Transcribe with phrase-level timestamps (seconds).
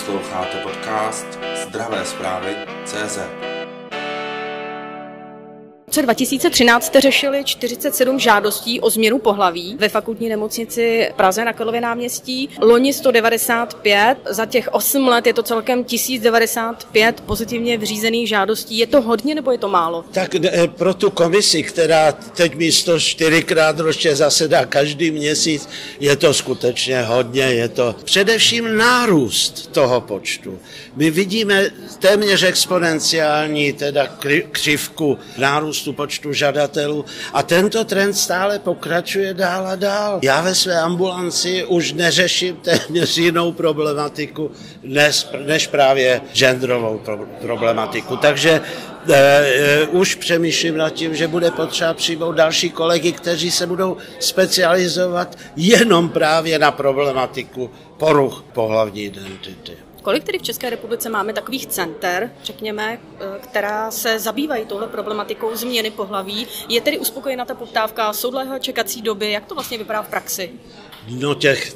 [0.00, 3.49] Posloucháte podcast Zdravé zprávy CZ.
[5.90, 11.80] Roce 2013 jste řešili 47 žádostí o změnu pohlaví ve fakultní nemocnici Praze na Karlově
[11.80, 12.48] náměstí.
[12.60, 18.78] Loni 195, za těch 8 let je to celkem 1095 pozitivně vřízených žádostí.
[18.78, 20.04] Je to hodně nebo je to málo?
[20.12, 20.34] Tak
[20.66, 25.68] pro tu komisi, která teď místo čtyřikrát ročně zasedá každý měsíc,
[26.00, 27.42] je to skutečně hodně.
[27.42, 30.58] Je to především nárůst toho počtu.
[30.96, 34.06] My vidíme téměř exponenciální teda
[34.52, 40.20] křivku nárůstu nárůstu počtu žadatelů a tento trend stále pokračuje dál a dál.
[40.22, 44.50] Já ve své ambulanci už neřeším téměř jinou problematiku
[45.46, 47.00] než, právě genderovou
[47.40, 48.16] problematiku.
[48.16, 48.60] Takže
[49.00, 49.16] Uh,
[49.92, 55.38] uh, už přemýšlím nad tím, že bude potřeba přijmout další kolegy, kteří se budou specializovat
[55.56, 59.89] jenom právě na problematiku poruch pohlavní identity.
[60.02, 65.56] Kolik tedy v České republice máme takových center, řekněme, eh, která se zabývají touhle problematikou
[65.56, 66.46] změny pohlaví?
[66.68, 70.50] Je tedy uspokojena ta poptávka, jsou dlouhé čekací doby, jak to vlastně vypadá v praxi?
[71.08, 71.74] No těch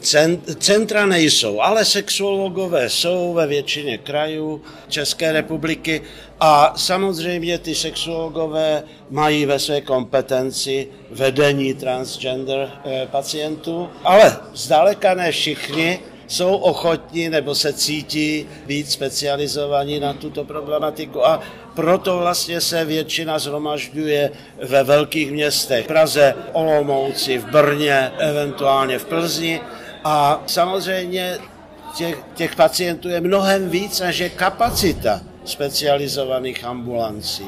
[0.58, 6.02] centra nejsou, ale sexuologové jsou ve většině krajů České republiky
[6.40, 15.32] a samozřejmě ty sexuologové mají ve své kompetenci vedení transgender eh, pacientů, ale zdaleka ne
[15.32, 21.26] všichni jsou ochotní nebo se cítí být specializovaní na tuto problematiku.
[21.26, 21.40] A
[21.74, 24.30] proto vlastně se většina zhromažďuje
[24.62, 25.84] ve velkých městech.
[25.84, 29.60] V Praze, Olomouci, v Brně, eventuálně v Plzni.
[30.04, 31.38] A samozřejmě
[31.96, 37.44] těch, těch pacientů je mnohem víc, než je kapacita specializovaných ambulancí.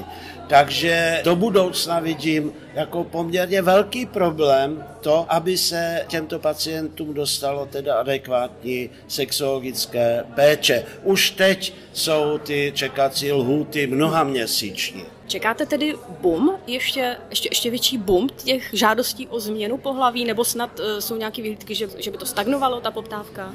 [0.48, 7.94] Takže do budoucna vidím jako poměrně velký problém to, aby se těmto pacientům dostalo teda
[7.94, 10.84] adekvátní sexologické péče.
[11.03, 15.05] Už teď jsou ty čekací lhůty mnoha měsíční.
[15.27, 20.81] Čekáte tedy boom, ještě, ještě, ještě větší boom těch žádostí o změnu pohlaví, nebo snad
[20.81, 23.54] uh, jsou nějaké vyhlídky, že, že by to stagnovalo, ta poptávka?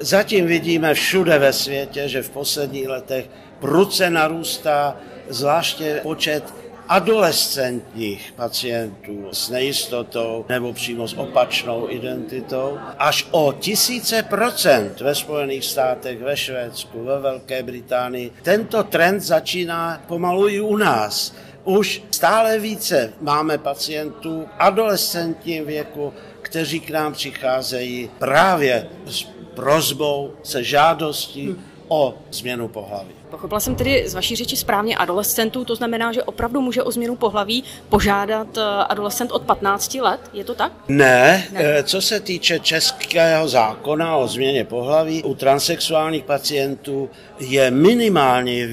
[0.00, 3.30] Zatím vidíme všude ve světě, že v posledních letech
[3.62, 4.96] prudce narůstá
[5.28, 6.54] zvláště počet
[6.88, 15.64] adolescentních pacientů s nejistotou nebo přímo s opačnou identitou až o tisíce procent ve Spojených
[15.64, 18.32] státech, ve Švédsku, ve Velké Británii.
[18.42, 21.34] Tento trend začíná pomalu i u nás.
[21.64, 30.32] Už stále více máme pacientů v adolescentním věku, kteří k nám přicházejí právě s prozbou,
[30.42, 31.56] se žádostí
[31.92, 33.10] o změnu pohlaví.
[33.30, 37.16] Pochopila jsem tedy z vaší řeči správně adolescentů, to znamená, že opravdu může o změnu
[37.16, 40.72] pohlaví požádat eh, adolescent od 15 let, je to tak?
[40.88, 41.60] Ne, ne.
[41.60, 47.10] Eh, co se týče českého zákona o změně pohlaví, u transexuálních pacientů
[47.40, 48.64] je minimální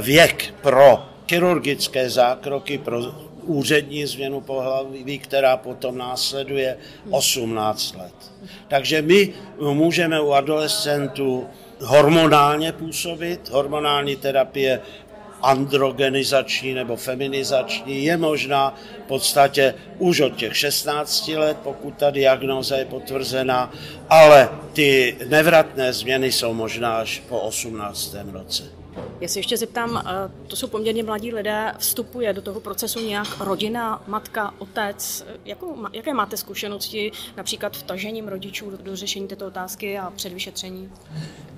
[0.00, 3.00] věk pro chirurgické zákroky, pro
[3.42, 6.76] úřední změnu pohlaví, která potom následuje
[7.10, 8.14] 18 let.
[8.68, 11.46] Takže my můžeme u adolescentů
[11.80, 13.48] hormonálně působit.
[13.50, 14.80] Hormonální terapie
[15.42, 22.76] androgenizační nebo feminizační je možná v podstatě už od těch 16 let, pokud ta diagnoza
[22.76, 23.72] je potvrzená,
[24.08, 28.16] ale ty nevratné změny jsou možná až po 18.
[28.32, 28.62] roce.
[29.20, 33.40] Já se ještě zeptám, eh, to jsou poměrně mladí lidé, vstupuje do toho procesu nějak
[33.40, 35.26] rodina, matka, otec.
[35.44, 40.90] Jakou, jaké máte zkušenosti například vtažením rodičů do, do řešení této otázky a před vyšetření?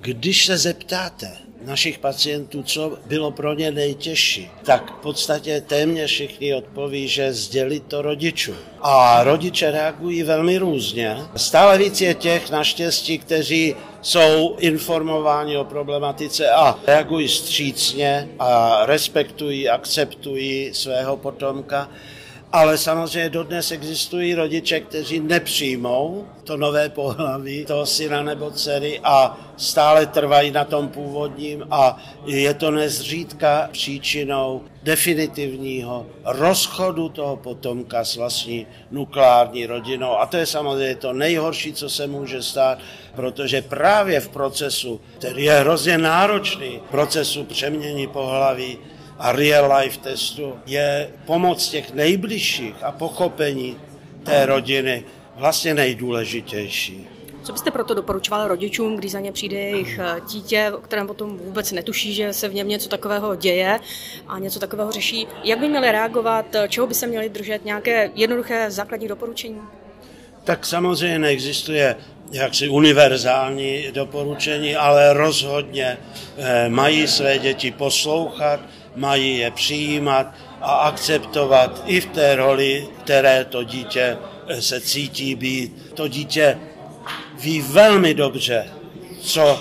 [0.01, 6.53] Když se zeptáte našich pacientů, co bylo pro ně nejtěžší, tak v podstatě téměř všichni
[6.53, 8.55] odpoví, že sdělit to rodičům.
[8.81, 11.17] A rodiče reagují velmi různě.
[11.35, 19.69] Stále víc je těch naštěstí, kteří jsou informováni o problematice a reagují střícně a respektují,
[19.69, 21.89] akceptují svého potomka.
[22.51, 29.37] Ale samozřejmě dodnes existují rodiče, kteří nepřijmou to nové pohlaví toho syna nebo dcery a
[29.57, 38.15] stále trvají na tom původním a je to nezřídka příčinou definitivního rozchodu toho potomka s
[38.15, 40.17] vlastní nukleární rodinou.
[40.17, 42.79] A to je samozřejmě to nejhorší, co se může stát,
[43.15, 48.77] protože právě v procesu, který je hrozně náročný, procesu přemění pohlaví,
[49.19, 53.77] a real life testu je pomoc těch nejbližších a pochopení
[54.23, 55.03] té rodiny
[55.35, 57.07] vlastně nejdůležitější.
[57.43, 61.37] Co byste proto doporučoval rodičům, když za ně přijde jejich eh, dítě, o kterém potom
[61.37, 63.79] vůbec netuší, že se v něm něco takového děje
[64.27, 65.27] a něco takového řeší?
[65.43, 69.61] Jak by měli reagovat, čeho by se měli držet, nějaké jednoduché základní doporučení?
[70.43, 71.95] Tak samozřejmě neexistuje
[72.31, 75.97] jaksi univerzální doporučení, ale rozhodně
[76.37, 78.59] eh, mají své děti poslouchat,
[78.95, 85.35] mají je přijímat a akceptovat i v té roli, které to dítě eh, se cítí
[85.35, 85.91] být.
[85.93, 86.59] To dítě
[87.39, 88.67] ví velmi dobře,
[89.21, 89.59] co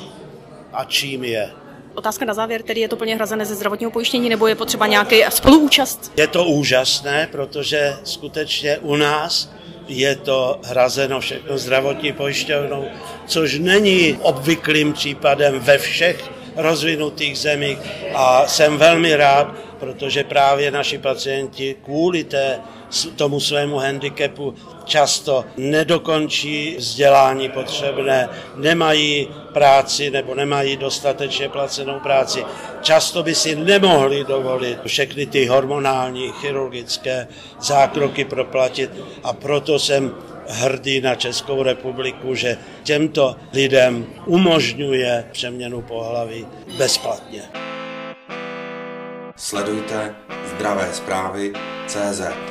[0.72, 1.50] a čím je.
[1.94, 5.22] Otázka na závěr, tedy je to plně hrazené ze zdravotního pojištění nebo je potřeba nějaký
[5.28, 6.12] spoluúčast?
[6.16, 9.50] Je to úžasné, protože skutečně u nás
[9.88, 12.84] je to hrazeno všechno zdravotní pojišťovnou,
[13.26, 17.78] což není obvyklým případem ve všech rozvinutých zemích
[18.14, 22.60] a jsem velmi rád, protože právě naši pacienti kvůli té,
[23.16, 32.44] tomu svému handicapu často nedokončí vzdělání potřebné, nemají práci nebo nemají dostatečně placenou práci.
[32.82, 37.28] Často by si nemohli dovolit všechny ty hormonální, chirurgické
[37.60, 38.90] zákroky proplatit
[39.24, 40.14] a proto jsem
[40.48, 46.46] hrdý na Českou republiku, že těmto lidem umožňuje přeměnu pohlaví
[46.78, 47.42] bezplatně.
[49.36, 50.14] Sledujte
[50.56, 51.52] zdravé zprávy
[51.86, 52.47] CZ.